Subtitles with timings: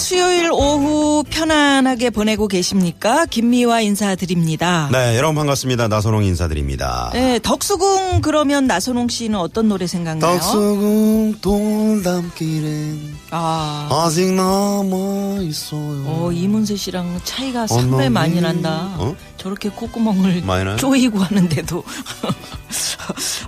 [0.00, 3.26] 수요일 오후 편안하게 보내고 계십니까?
[3.26, 4.88] 김미화 인사드립니다.
[4.90, 10.32] 네 여러분 반갑습니다 나선홍 인사드립니다 네, 덕수궁 그러면 나선홍 씨는 어떤 노래 생각나요?
[10.38, 18.08] 덕수궁 돌담길엔 아, 아직 남아 있어요 어, 이문세 씨랑 차이가 상당히.
[18.08, 18.94] 많이 난다.
[18.96, 19.14] 어?
[19.36, 20.42] 저렇게 콧구멍을?
[20.76, 21.84] 조이고 하는데도.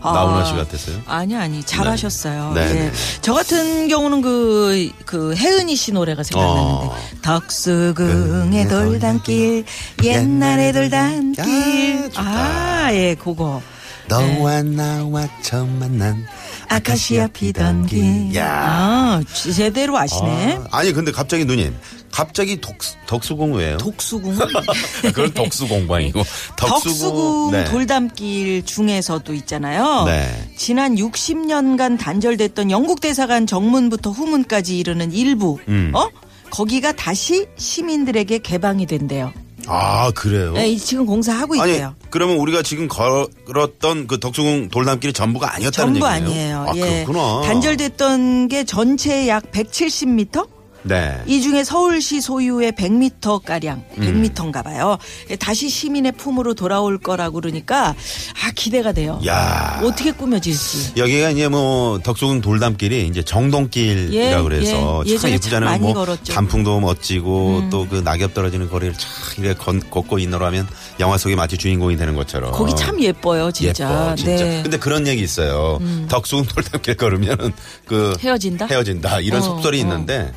[0.00, 0.96] 아, 나훈아 씨 같았어요?
[1.06, 2.52] 아니, 아니, 잘하셨어요.
[2.54, 2.64] 네.
[2.64, 2.74] 네, 예.
[2.84, 2.92] 네.
[3.20, 6.86] 저 같은 경우는 그, 그, 혜은이 씨 노래가 생각나는데.
[6.86, 6.96] 어.
[7.22, 9.64] 덕수궁의 돌담길,
[10.02, 12.04] 옛날의 돌담길.
[12.04, 12.22] 야, 좋다.
[12.22, 13.62] 아, 예, 그거.
[14.08, 16.26] 너와 나와 처음 만난
[16.68, 18.34] 아카시아 피던 길.
[18.34, 18.46] 야.
[18.46, 19.22] 아,
[19.54, 20.58] 제대로 아시네.
[20.70, 21.74] 아, 아니 근데 갑자기 누님
[22.12, 23.78] 갑자기 독, 덕수궁 왜요?
[23.78, 24.36] 독수궁.
[25.02, 26.22] 그건 덕수공방이고
[26.56, 27.64] 덕수궁 네.
[27.64, 30.04] 돌담길 중에서도 있잖아요.
[30.04, 30.52] 네.
[30.56, 35.90] 지난 60년간 단절됐던 영국 대사관 정문부터 후문까지 이르는 일부, 음.
[35.94, 36.08] 어?
[36.50, 39.32] 거기가 다시 시민들에게 개방이 된대요.
[39.66, 40.52] 아 그래요?
[40.52, 41.94] 네, 지금 공사하고 아니 있대요.
[42.10, 46.58] 그러면 우리가 지금 걸었던 그 덕수궁 돌담길이 전부가 아니었다는 전부 얘기예요?
[46.58, 46.66] 아니에요.
[46.68, 47.04] 아, 예.
[47.04, 47.42] 그렇구나.
[47.46, 50.46] 단절됐던 게 전체 약 170m?
[50.84, 51.20] 네.
[51.26, 54.02] 이 중에 서울시 소유의 100m 가량, 음.
[54.34, 54.98] 100m인가 봐요.
[55.38, 59.20] 다시 시민의 품으로 돌아올 거라고 그러니까 아 기대가 돼요.
[59.26, 59.80] 야.
[59.82, 60.92] 어떻게 꾸며질지.
[60.96, 65.16] 여기가 이제 뭐 덕수궁 돌담길이 이제 정동길이라 예, 고 그래서 예.
[65.16, 65.78] 참 예쁘잖아요.
[65.78, 66.32] 뭐 걸었죠.
[66.32, 66.34] 음.
[66.34, 70.66] 단풍도 멋지고 또그 낙엽 떨어지는 거리를 참 이렇게 건, 걷고 있노라면
[71.00, 72.52] 영화 속에 마치 주인공이 되는 것처럼.
[72.52, 73.84] 거기 참 예뻐요, 진짜.
[73.84, 74.44] 예뻐, 진짜.
[74.44, 74.58] 네.
[74.58, 74.62] 음.
[74.62, 75.78] 근데 그런 얘기 있어요.
[76.08, 77.52] 덕수궁 돌담길 걸으면은
[77.86, 78.66] 그 헤어진다?
[78.66, 79.80] 헤어진다 이런 어, 속설이 어.
[79.80, 80.32] 있는데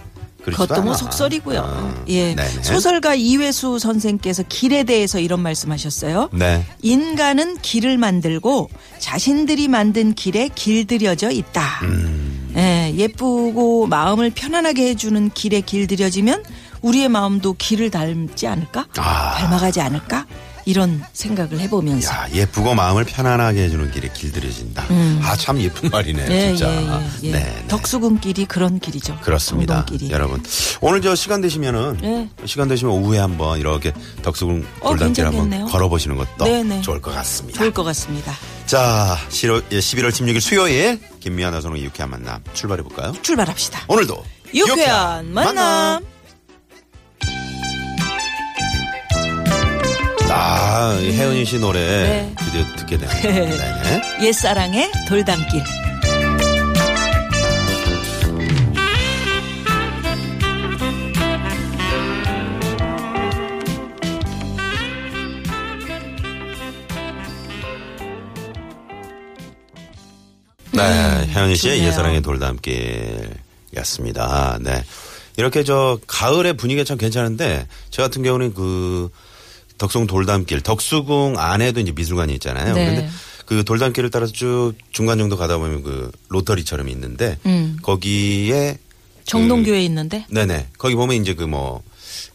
[0.51, 0.93] 그것도 뭐.
[0.93, 1.59] 속설이고요.
[1.59, 2.35] 어, 예.
[2.35, 2.63] 네네.
[2.63, 6.29] 소설가 이회수 선생께서 길에 대해서 이런 말씀하셨어요.
[6.33, 6.65] 네.
[6.81, 8.69] 인간은 길을 만들고
[8.99, 11.79] 자신들이 만든 길에 길들여져 있다.
[11.83, 12.53] 음.
[12.55, 16.43] 예, 예쁘고 마음을 편안하게 해주는 길에 길들여지면
[16.81, 18.87] 우리의 마음도 길을 닮지 않을까?
[18.97, 19.35] 아.
[19.37, 20.25] 닮아가지 않을까?
[20.65, 22.11] 이런 생각을 해보면서.
[22.11, 24.85] 야 예쁘고 마음을 편안하게 해주는 길에 길들여진다.
[25.23, 26.31] 아참 예쁜 말이네 음.
[26.31, 26.71] 예, 진짜.
[26.71, 26.77] 예,
[27.23, 27.31] 예, 예.
[27.31, 27.67] 네, 네.
[27.67, 29.17] 덕수궁 길이 그런 길이죠.
[29.21, 29.85] 그렇습니다.
[29.85, 30.11] 정동길이.
[30.11, 30.43] 여러분.
[30.81, 32.29] 오늘 저 시간 되시면은 네.
[32.45, 33.93] 시간 되시면 오후에 한번 이렇게
[34.23, 35.65] 덕수궁 어, 돌담길 한번.
[35.67, 36.81] 걸어보시는 것도 네네.
[36.81, 37.59] 좋을 것 같습니다.
[37.59, 38.33] 좋을 것 같습니다.
[38.65, 43.13] 자, 11월, 11월 16일 수요일 김미아 나 선홍의 유쾌한 만남 출발해 볼까요?
[43.21, 43.81] 출발합시다.
[43.87, 46.14] 오늘도 유쾌한 만남.
[50.37, 52.35] 아, 이 혜은이 씨 노래 네.
[52.37, 53.21] 드디어 듣게 되네요.
[53.21, 54.25] 네네.
[54.25, 55.63] 옛사랑의 돌담길.
[70.73, 70.81] 네,
[71.29, 71.87] 혜은이 씨의 좋네요.
[71.87, 74.57] 예사랑의 돌담길이었습니다.
[74.61, 74.83] 네.
[75.37, 79.09] 이렇게 저 가을의 분위기가 참 괜찮은데 저 같은 경우는 그
[79.77, 82.73] 덕수궁 돌담길, 덕수궁 안에도 이제 미술관이 있잖아요.
[82.73, 82.85] 네.
[82.85, 83.09] 그런데
[83.45, 87.77] 그 돌담길을 따라서 쭉 중간 정도 가다 보면 그 로터리처럼 있는데 음.
[87.81, 88.79] 거기에
[89.25, 90.25] 정동교에 있는데.
[90.29, 90.67] 네네.
[90.77, 91.81] 거기 보면 이제 그 뭐,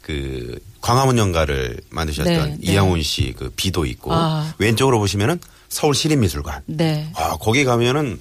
[0.02, 2.58] 그 광화문 연가를 만드셨던 네, 네.
[2.60, 4.54] 이양훈 씨그 비도 있고 아.
[4.58, 6.62] 왼쪽으로 보시면은 서울 시립미술관.
[6.66, 7.10] 네.
[7.14, 8.18] 아, 거기 가면은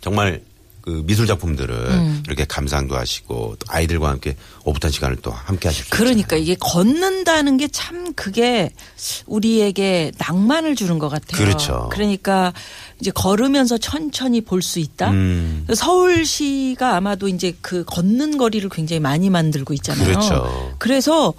[0.00, 0.42] 정말
[0.86, 2.22] 그 미술 작품들을 음.
[2.28, 6.42] 이렇게 감상도 하시고 또 아이들과 함께 오붓한 시간을 또 함께 하실 수 그러니까 있잖아요.
[6.44, 8.70] 이게 걷는다는 게 참 그게
[9.26, 11.44] 우리에게 낭만을 주는 것 같아요.
[11.44, 11.88] 그렇죠.
[11.90, 12.52] 그러니까
[13.00, 15.10] 이제 걸으면서 천천히 볼 수 있다.
[15.10, 15.66] 음.
[15.74, 20.04] 서울시가 아마도 이제 그 걷는 거리를 굉장히 많이 만들고 있잖아요.
[20.06, 20.74] 그렇죠.
[20.78, 21.34] 그래서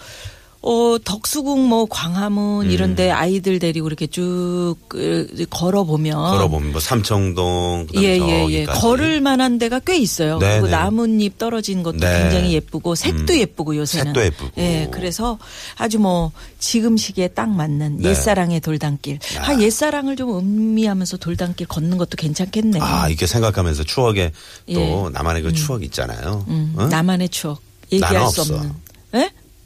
[0.68, 2.72] 어 덕수궁 뭐 광화문 음.
[2.72, 8.48] 이런데 아이들 데리고 이렇게 쭉 그, 걸어 보면 걸어 보면 뭐 삼청동 그다음에 예, 예,
[8.50, 8.66] 예.
[8.66, 10.40] 걸을 만한 데가 꽤 있어요.
[10.40, 10.72] 네, 그리고 네.
[10.74, 12.24] 나뭇잎 떨어진 것도 네.
[12.24, 13.40] 굉장히 예쁘고 색도 음.
[13.40, 14.08] 예쁘고 요새는.
[14.08, 14.62] 색도 예쁘고.
[14.62, 15.40] 예, 그래서
[15.78, 18.10] 아주 뭐 지금 시기에 딱 맞는 네.
[18.10, 19.20] 옛사랑의 돌담길.
[19.40, 22.80] 아, 옛사랑을 좀 음미하면서 돌담길 걷는 것도 괜찮겠네.
[22.82, 24.34] 아, 이렇게 생각하면서 추억에
[24.74, 25.10] 또 예.
[25.14, 26.44] 나만의 그 추억 있잖아요.
[26.50, 26.88] 음, 어?
[26.88, 27.62] 나만의 추억.
[27.92, 28.56] 얘기할 수 없어.
[28.56, 28.87] 없는.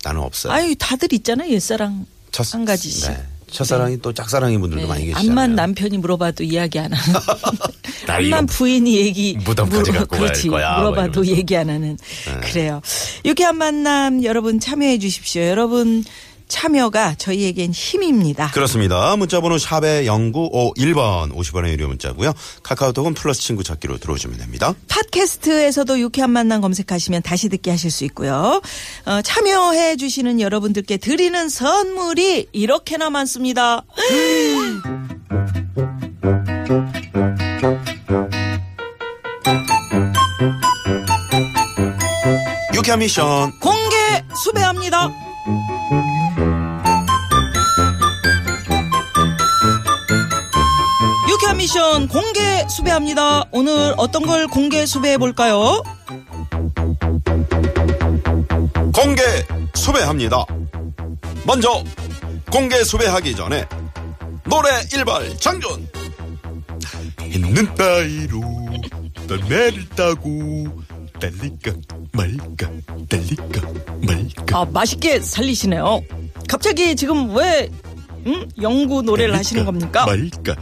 [0.05, 0.09] 예?
[0.09, 0.53] 나는 없어요.
[0.53, 1.51] 아유, 다들 있잖아요.
[1.51, 3.09] 옛사랑 첫- 한 가지씩.
[3.09, 3.23] 네.
[3.51, 5.25] 첫사랑이 또 짝사랑인 분들도 많이 계시잖아요.
[5.25, 5.29] 네.
[5.29, 7.19] 암만 남편이 물어봐도 이야기 안 하는.
[8.07, 11.37] 나 암만 부인이 얘기 무덤까지 갖고 갈 그렇지 거야, 물어봐도 막 이러면서.
[11.37, 11.97] 얘기 안 하는.
[12.27, 12.39] 네.
[12.47, 12.81] 그래요.
[13.25, 15.41] 유쾌한 만남 여러분 참여해 주십시오.
[15.43, 16.05] 여러분
[16.51, 18.51] 참여가 저희에겐 힘입니다.
[18.51, 19.15] 그렇습니다.
[19.15, 22.33] 문자번호 샵의 0951번 50원의 유료 문자고요.
[22.61, 24.75] 카카오톡은 플러스 친구 찾기로 들어오시면 됩니다.
[24.89, 28.61] 팟캐스트에서도 유쾌한 만남 검색하시면 다시 듣게 하실 수 있고요.
[29.05, 33.83] 어, 참여해 주시는 여러분들께 드리는 선물이 이렇게나 많습니다.
[42.75, 43.95] 유쾌한 미션 공개
[44.35, 45.09] 수배합니다.
[51.61, 53.43] 미션 공개 수배합니다.
[53.51, 55.83] 오늘 어떤 걸 공개 수배해 볼까요?
[58.91, 59.21] 공개
[59.75, 60.43] 수배합니다.
[61.45, 61.83] 먼저
[62.51, 63.63] 공개 수배하기 전에
[64.45, 65.87] 노래 일발 장전.
[67.31, 68.41] 있는 따위로
[69.27, 70.65] 떠내를 따고
[71.19, 71.73] 달릴까
[72.11, 72.71] 말까
[73.07, 73.61] 달릴까
[74.07, 74.59] 말까.
[74.59, 76.01] 아, 맛있게 살리시네요.
[76.49, 77.69] 갑자기 지금 왜
[78.25, 78.49] 음?
[78.61, 80.05] 영구 노래를 하시는 겁니까?
[80.05, 80.55] 말까.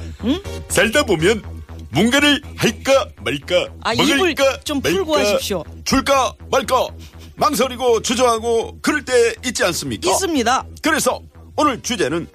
[0.70, 1.44] 살다 보면
[1.92, 3.68] 뭔가를 할까 말까.
[3.82, 5.64] 아, 입을 먹을까 좀 풀고 말까, 하십시오.
[5.86, 6.88] 줄까 말까.
[7.36, 10.10] 망설이고 주저하고 그럴 때 있지 않습니까?
[10.12, 10.66] 있습니다.
[10.82, 11.22] 그래서
[11.56, 12.28] 오늘 주제는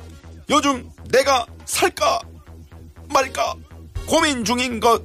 [0.51, 2.21] 요즘 내가 살까
[3.13, 3.55] 말까
[4.07, 5.03] 고민 중인 것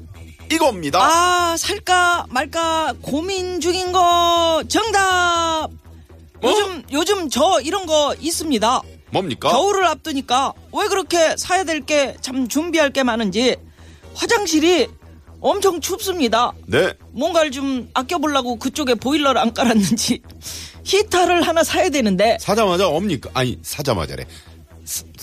[0.51, 0.99] 이겁니다.
[1.01, 5.67] 아, 살까 말까 고민 중인 거 정답.
[6.43, 8.81] 요즘 요즘 저 이런 거 있습니다.
[9.11, 9.49] 뭡니까?
[9.49, 13.55] 겨울을 앞두니까 왜 그렇게 사야 될 게 참 준비할 게 많은지
[14.15, 14.87] 화장실이
[15.41, 16.51] 엄청 춥습니다.
[16.65, 16.93] 네.
[17.11, 20.21] 뭔가를 좀 아껴보려고 그쪽에 보일러를 안 깔았는지
[20.83, 23.29] 히터를 하나 사야 되는데 사자마자 옵니까?
[23.33, 24.25] 아니 사자마자래.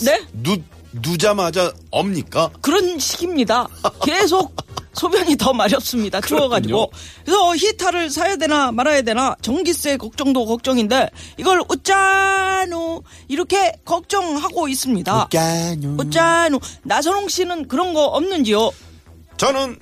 [0.04, 0.56] 네 누
[0.92, 2.50] 누자마자 옵니까?
[2.62, 3.68] 그런 식입니다.
[4.02, 4.56] 계속
[4.96, 6.20] 소변이 더 마렵습니다.
[6.20, 6.90] 추워가지고.
[7.24, 15.28] 그래서 히터를 사야 되나 말아야 되나 전기세 걱정도 걱정인데 이걸 웃자노 이렇게 걱정하고 있습니다.
[15.98, 18.70] 웃자노 나선홍 씨는 그런 거 없는지요?
[19.36, 19.78] 저는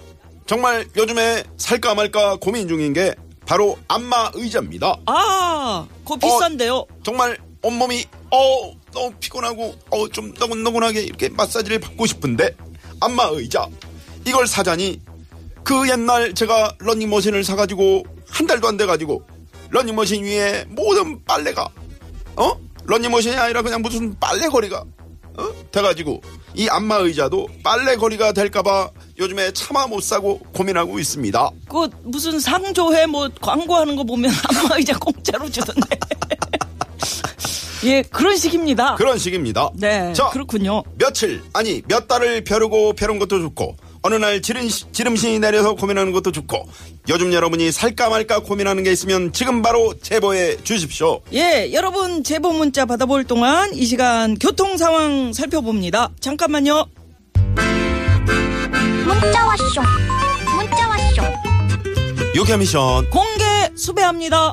[0.47, 3.15] 정말 요즘에 살까 말까 고민 중인 게
[3.47, 4.97] 바로 안마 의자입니다.
[5.07, 6.87] 아, 그거 비싼데요.
[7.03, 12.55] 정말 온몸이 어 너무 피곤하고 어좀 너근너근하게 이렇게 마사지를 받고 싶은데
[13.01, 13.67] 안마 의자
[14.27, 15.01] 이걸 사자니
[15.63, 19.23] 그 옛날 제가 런닝머신을 사가지고 한 달도 안 돼가지고
[19.71, 21.69] 런닝머신 위에 모든 빨래가
[22.37, 22.53] 어
[22.85, 24.85] 런닝머신이 아니라 그냥 무슨 빨래거리가
[25.37, 26.23] 어 돼가지고
[26.55, 31.51] 이 안마 의자도 빨래거리가 될까봐 요즘에 차마 못 사고 고민하고 있습니다.
[31.69, 35.99] 그 무슨 상조회 뭐 광고하는 거 보면 안마 의자 공짜로 주던데.
[37.85, 38.95] 예, 그런 식입니다.
[38.95, 39.69] 그런 식입니다.
[39.75, 40.83] 네, 자, 그렇군요.
[40.97, 43.77] 며칠 아니 몇 달을 벼르고 벼른 것도 좋고
[44.07, 46.69] 어느 날 지른, 지름신이 내려서 고민하는 것도 좋고
[47.09, 51.23] 요즘 여러분이 살까 말까 고민하는 게 있으면 지금 바로 제보해 주십시오.
[51.33, 56.11] 예, 여러분 제보 문자 받아볼 동안 이 시간 교통 상황 살펴봅니다.
[56.21, 56.85] 잠깐만요.
[59.07, 59.81] 문자 왔쇼
[60.55, 61.23] 문자 왔쇼
[62.35, 64.53] 유쾌 미션 공개 수배합니다.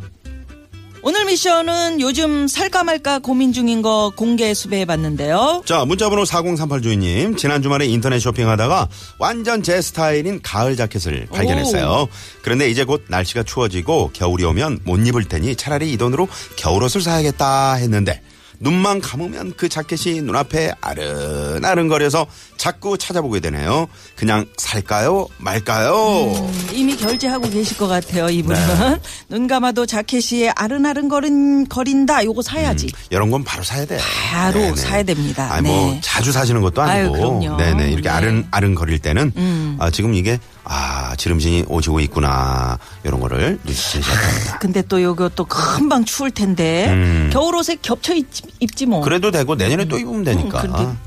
[1.04, 5.64] 오늘 미션은 요즘 살까 말까 고민 중인 거 공개 수배해 봤는데요.
[5.66, 8.88] 자 문자번호 4038 주인님 지난 주말에 인터넷 쇼핑하다가
[9.18, 12.08] 완전 제 스타일인 가을 자켓을 발견했어요.
[12.44, 17.74] 그런데 이제 곧 날씨가 추워지고 겨울이 오면 못 입을 테니 차라리 이 돈으로 겨울옷을 사야겠다
[17.76, 18.22] 했는데
[18.62, 22.28] 눈만 감으면 그 자켓이 눈앞에 아른아른거려서
[22.58, 23.88] 자꾸 찾아보게 되네요.
[24.16, 26.32] 그냥 살까요 말까요?
[26.36, 28.56] 음, 이미 결제하고 계실 것 같아요, 이분은.
[28.80, 29.00] 네.
[29.30, 32.24] 눈 감아도 자켓이 아른아른 거린, 거린다.
[32.24, 32.92] 요거 사야지.
[33.10, 33.98] 이런 건 바로 사야 돼.
[34.30, 35.52] 바로 사야 됩니다.
[35.52, 36.00] 아니 뭐 네.
[36.04, 37.16] 자주 사시는 것도 아니고.
[37.16, 37.58] 아유.
[37.58, 38.10] 네네 이렇게 네.
[38.10, 38.16] 음.
[38.16, 44.60] 아른 아른 거릴 때는 아 지금 이게 아 지름신이 오지고 있구나 이런 거를 눈치채셔야 됩니다.
[44.60, 47.30] 근데 또 요거 또 금방 추울 텐데 음.
[47.34, 49.02] 겨울 옷에 겹쳐 입지, 입지 뭐.
[49.02, 50.62] 그래도 되고 내년에 또 입으면 되니까.
[50.64, 50.98] 음,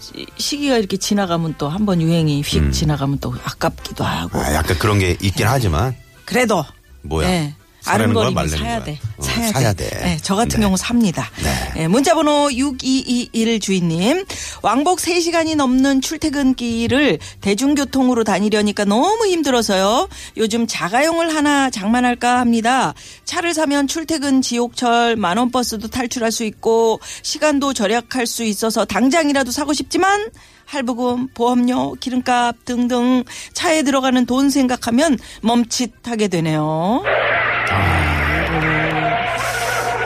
[0.00, 4.38] 시- 시기가 이렇게 지나가면 또 한 번 유행이 휙 지나가면 또 아깝기도 하고.
[4.40, 6.64] 아, 약간 그런 게 있긴 하지만 그래도
[7.02, 7.28] 뭐야?
[7.28, 7.54] 네.
[7.84, 8.84] 말라는 사야 거야?
[8.84, 8.98] 돼.
[9.16, 9.88] 어, 사야, 사야 돼.
[9.88, 9.98] 돼.
[10.00, 10.66] 네, 저 같은 네.
[10.66, 11.30] 경우 삽니다.
[11.42, 11.72] 네.
[11.82, 14.24] 네, 문자번호 6221 주인님.
[14.62, 20.08] 왕복 3시간이 넘는 출퇴근길을 대중교통으로 다니려니까 너무 힘들어서요.
[20.36, 22.94] 요즘 자가용을 하나 장만할까 합니다.
[23.24, 29.72] 차를 사면 출퇴근 지옥철 만원 버스도 탈출할 수 있고 시간도 절약할 수 있어서 당장이라도 사고
[29.72, 30.30] 싶지만
[30.64, 37.02] 할부금, 보험료, 기름값 등등 차에 들어가는 돈 생각하면 멈칫하게 되네요.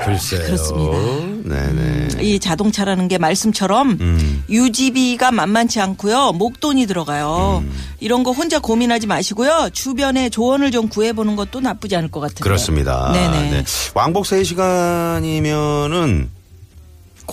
[0.05, 0.43] 글쎄요.
[0.45, 0.97] 그렇습니다.
[1.49, 2.09] 네네.
[2.23, 4.45] 이 자동차라는 게 말씀처럼 음.
[4.49, 6.33] 유지비가 만만치 않고요.
[6.33, 7.63] 목돈이 들어가요.
[7.65, 7.73] 음.
[7.99, 9.71] 이런 거 혼자 고민하지 마시고요.
[9.73, 12.43] 주변에 조언을 좀 구해보는 것도 나쁘지 않을 것 같은데.
[12.43, 13.11] 그렇습니다.
[13.13, 13.51] 네네.
[13.51, 13.65] 네.
[13.95, 16.29] 왕복 3시간이면은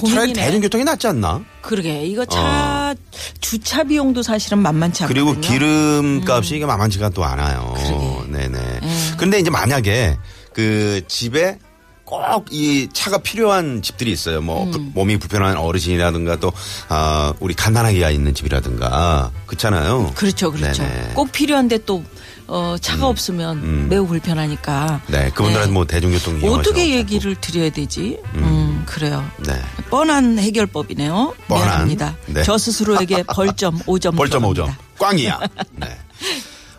[0.09, 0.33] 차라리.
[0.33, 1.41] 대중교통이 낫지 않나?
[1.61, 2.95] 그러게 이거 차
[3.39, 5.03] 주차 비용도 사실은 만만치.
[5.03, 5.07] 어.
[5.07, 7.73] 그리고 기름값이 이게 만만치가 또 않아요.
[7.77, 8.31] 그러게.
[8.31, 8.59] 네네.
[8.81, 8.92] 음.
[9.17, 10.17] 근데 이제 만약에
[10.53, 11.58] 그 집에
[12.05, 14.39] 꼭 이 차가 필요한 집들이 있어요.
[14.41, 14.91] 뭐 부- 음.
[14.93, 16.51] 몸이 불편한 어르신이라든가 또
[16.89, 20.12] 아, 우리 갓난아기가 있는 집이라든가 그렇잖아요.
[20.13, 20.84] 그렇죠, 그렇죠.
[20.84, 20.93] 네네.
[20.96, 21.12] 음.
[21.15, 22.03] 꼭 필요한데 또
[22.46, 25.01] 어, 차가 없으면 매우 불편하니까.
[25.08, 25.72] 네, 그분들한테 네.
[25.72, 28.20] 뭐 대중교통 이용하셔 어떻게 얘기를 드려야 되지?
[28.36, 29.25] 음, 그래요.
[29.48, 29.60] 네.
[29.89, 31.34] 뻔한 해결법이네요.
[31.48, 31.67] 뻔한.
[31.67, 32.15] 미안합니다.
[32.27, 32.43] 네.
[32.43, 34.15] 저 스스로에게 벌점 5점.
[34.17, 34.72] 벌점 5점.
[35.00, 35.39] 꽝이야.
[35.77, 35.88] 네.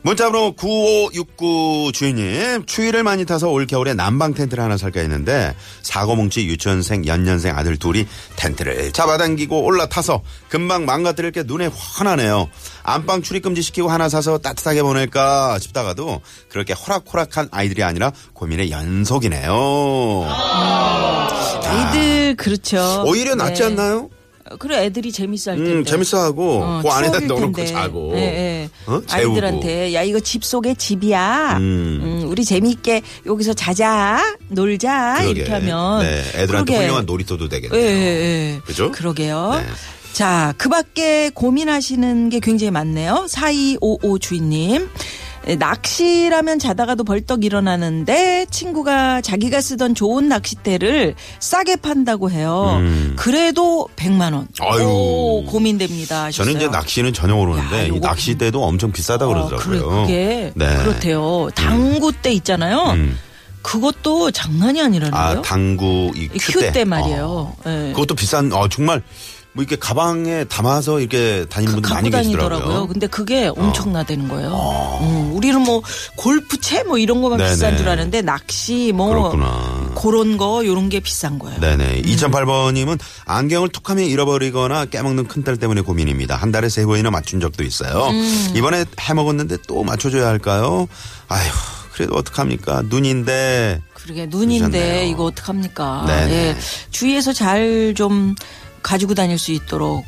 [0.05, 7.07] 문자번호 9569 주인님, 추위를 많이 타서 올 겨울에 난방 텐트를 하나 살까 했는데, 사고뭉치 유치원생,
[7.07, 8.07] 연년생 아들 둘이
[8.37, 12.51] 텐트를 잡아당기고 올라타서 금방 망가뜨릴 게 눈에 환하네요.
[12.83, 16.21] 안방 출입금지 시키고 하나 사서 따뜻하게 보낼까 싶다가도
[16.51, 20.27] 그렇게 호락호락한 아이들이 아니라 고민의 연속이네요.
[21.65, 23.05] 아이들 그렇죠.
[23.07, 23.69] 오히려 낫지 네.
[23.69, 24.11] 않나요?
[24.59, 25.73] 그래 애들이 재밌어 할 텐데.
[25.73, 27.67] 음, 재밌어 하고, 어, 그 안에다 넣어놓고 텐데.
[27.67, 28.13] 자고.
[28.15, 28.71] 예, 예.
[28.87, 29.01] 어?
[29.11, 31.57] 아이들한테 야 이거 집 속에 집이야.
[31.59, 32.01] 음.
[32.03, 35.41] 음, 우리 재미있게 여기서 자자, 놀자 그러게.
[35.41, 36.03] 이렇게 하면.
[36.03, 36.77] 네, 애들한테 그러게.
[36.77, 37.81] 훌륭한 놀이터도 되겠네요.
[37.81, 38.61] 예.
[38.67, 38.93] 그죠?
[38.93, 39.55] 그러게요.
[39.55, 39.67] 네.
[40.13, 43.27] 자, 그 밖에 고민하시는 게 굉장히 많네요.
[43.29, 44.89] 4255 주인님.
[45.47, 52.77] 에, 낚시라면 자다가도 벌떡 일어나는데 친구가 자기가 쓰던 좋은 낚싯대를 싸게 판다고 해요.
[52.81, 53.15] 음.
[53.17, 54.49] 그래도 100만 원.
[54.61, 54.83] 아유.
[54.85, 56.31] 오, 고민됩니다.
[56.31, 56.81] 저는 이제 하셨어요.
[56.81, 59.67] 낚시는 전혀 모르는데 야, 낚시대도 엄청 비싸다 어, 그러더라고요.
[59.67, 60.77] 그래, 그게 네.
[60.79, 61.49] 그렇대요.
[61.55, 62.93] 당구대 있잖아요.
[62.93, 63.19] 음.
[63.63, 65.21] 그것도 장난이 아니라는데요.
[65.23, 67.25] 아 당구 이이 큐대, 큐대 말이에요.
[67.25, 67.57] 어.
[67.67, 67.93] 예.
[67.93, 68.53] 그것도 비싼.
[68.53, 69.03] 어 정말
[69.55, 72.49] 뭐 이렇게 가방에 담아서 이렇게 다니는 분들 갖고 많이 다니더라고요.
[72.59, 72.89] 계시더라고요.
[72.89, 74.99] 근데 그게 엄청나다는 거예요.
[75.03, 75.81] 음, 우리는 뭐
[76.17, 77.51] 골프채 뭐 이런 거만 네네.
[77.51, 79.93] 비싼 줄 아는데 낚시 뭐 그렇구나.
[79.95, 81.61] 그런 거 요런 게 비싼 거예요.
[81.61, 82.03] 네네.
[82.03, 86.35] 2008번님은 안경을 툭하면 잃어버리거나 깨먹는 큰딸 때문에 고민입니다.
[86.35, 88.09] 한 달에 세 번이나 맞춘 적도 있어요.
[88.09, 88.53] 음.
[88.57, 90.89] 이번에 해먹었는데 또 맞춰줘야 할까요?
[91.29, 91.49] 아휴,
[91.93, 92.83] 그래도 어떡합니까?
[92.89, 93.81] 눈인데.
[93.95, 95.11] 그러게 눈인데 그러셨네요.
[95.11, 96.05] 이거 어떡합니까?
[96.09, 96.33] 네네.
[96.33, 96.57] 예.
[96.91, 98.35] 주위에서 잘좀
[98.85, 100.05] 가지고 다닐 수 있도록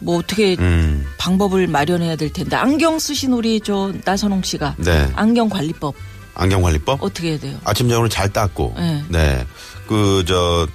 [0.00, 1.04] 뭐 어떻게 음.
[1.18, 5.10] 방법을 마련해야 될 텐데 안경 쓰신 우리 저 나선홍 씨가 네.
[5.14, 5.94] 안경 관리법
[6.34, 7.02] 안경 관리법?
[7.02, 7.58] 어떻게 해야 돼요?
[7.64, 8.74] 아침 저녁으로 잘 닦고.
[8.76, 9.04] 네.
[9.08, 9.46] 네.
[9.86, 10.66] 그, 저,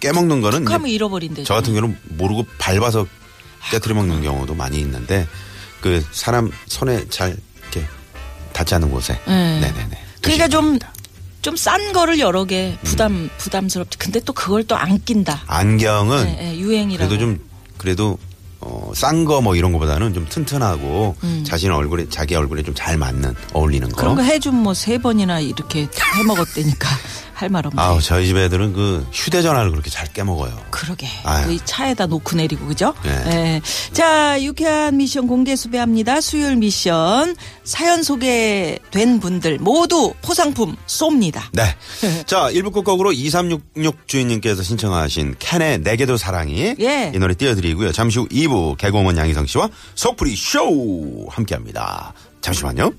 [0.00, 0.66] 깨먹는 거는.
[0.66, 1.44] 하면 잃어버린대.
[1.44, 3.06] 저 같은 경우는 모르고 밟아서
[3.70, 5.26] 깨뜨려 먹는 경우도 많이 있는데,
[5.80, 7.86] 그 사람 손에 잘 이렇게
[8.52, 9.12] 닿지 않는 곳에.
[9.26, 9.60] 네.
[9.60, 9.98] 네네네.
[10.22, 10.92] 그러니까 조심히 좀 됩니다.
[11.48, 13.30] 좀 싼 거를 여러 개 부담 음.
[13.38, 13.98] 부담스럽지.
[13.98, 15.42] 근데 또 그걸 또 안 낀다.
[15.46, 17.08] 안경은 예, 예, 유행이라고.
[17.08, 17.38] 그래도 좀,
[17.78, 18.18] 그래도,
[18.60, 23.34] 어, 싼 거 뭐 이런 거보다는 좀 튼튼하고 자신 얼굴에, 자기 얼굴에 좀 잘 맞는,
[23.52, 23.94] 어울리는 거.
[23.94, 23.98] 음.
[23.98, 26.88] 그런 거 해준 뭐 세 번이나 이렇게 해 먹었다니까
[27.38, 27.80] 할 말 없네.
[27.80, 30.60] 아우, 저희 집 애들은 그 휴대전화를 그렇게 잘 깨먹어요.
[30.70, 31.06] 그러게.
[31.44, 32.92] 그 차에다 놓고 내리고 그죠?
[33.04, 33.10] 네.
[33.26, 33.60] 예.
[33.92, 36.20] 자, 유쾌한 미션 공개 수배합니다.
[36.20, 41.42] 수요일 미션 사연 소개된 분들 모두 포상품 쏩니다.
[41.52, 41.76] 네.
[42.26, 47.12] 자, 1부 끝곡으로 2366 주인님께서 신청하신 캔의 내게도 사랑이 예.
[47.14, 47.92] 이 노래 띄워드리고요.
[47.92, 52.12] 잠시 후 2부 개공원 양희성 씨와 속풀이 쇼 함께 합니다.
[52.40, 52.90] 잠시만요.